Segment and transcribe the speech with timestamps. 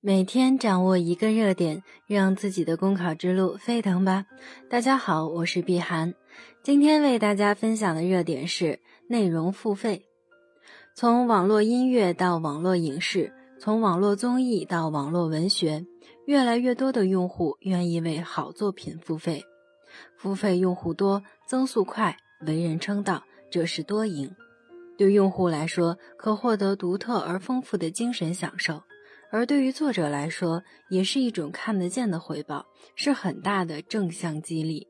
[0.00, 4.26] 每天掌握一个热点，让自己的公考之路沸腾吧！
[4.70, 6.14] 大家好，我是碧涵，
[6.62, 10.06] 今天为大家分享的热点是内容付费。
[10.94, 15.84] 从网络音乐到网络影视，从网络综艺到网络文学，
[16.26, 19.44] 越来越多的用户愿意为好作品付费。
[20.16, 24.30] 付费用户多，增速快，为人称道，这是多赢。
[24.96, 28.80] 对用户来说，可获得独特而丰富的精神享受。
[29.30, 34.88] 而对于作者来说，也是一种看得见的回报，是很大的正向激励。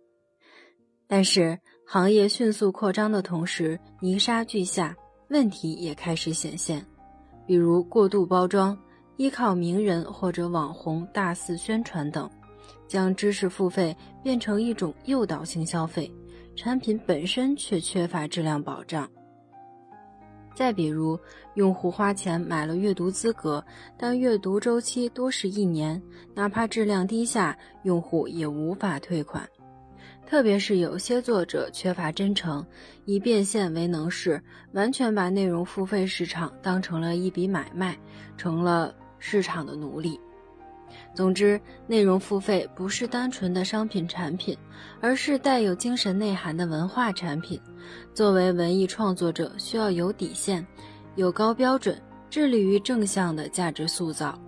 [1.06, 4.96] 但是，行业迅速扩张的同时，泥沙俱下，
[5.30, 6.84] 问题也开始显现，
[7.46, 8.78] 比如过度包装、
[9.16, 12.30] 依靠名人或者网红大肆宣传等，
[12.86, 16.12] 将知识付费变成一种诱导性消费，
[16.54, 19.10] 产品本身却缺乏质量保障。
[20.58, 21.16] 再比如，
[21.54, 23.64] 用户花钱买了阅读资格，
[23.96, 26.02] 但阅读周期多是一年，
[26.34, 29.48] 哪怕质量低下，用户也无法退款。
[30.26, 32.66] 特别是有些作者缺乏真诚，
[33.04, 37.96] 以变现为能事，完全把内容付费市场当成了一笔买卖，
[38.36, 40.18] 成了市场的奴隶。
[41.14, 44.56] 总之，内容付费不是单纯的商品产品，
[45.00, 47.60] 而是带有精神内涵的文化产品。
[48.14, 50.66] 作为文艺创作者，需要有底线，
[51.16, 52.00] 有高标准，
[52.30, 54.38] 致力于正向的价值塑造。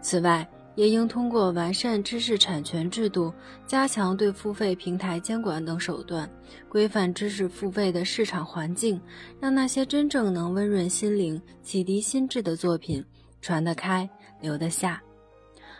[0.00, 3.34] 此外，也应通过完善知识产权制度，
[3.66, 6.30] 加强对付费平台监管等手段，
[6.68, 8.98] 规范知识付费的市场环境，
[9.40, 13.04] 让那些真正能温润心灵、启迪心智的作品
[13.42, 14.08] 传得开、
[14.40, 15.02] 留得下。